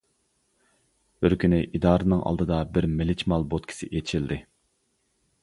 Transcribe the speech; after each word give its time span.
بىر 1.25 1.35
كۈنى 1.43 1.59
ئىدارىنىڭ 1.79 2.23
ئالدىدا 2.31 2.63
بىر 2.79 2.89
مىلىچ 2.95 3.23
مال 3.35 3.47
بوتكىسى 3.53 3.93
ئېچىلدى. 4.01 4.41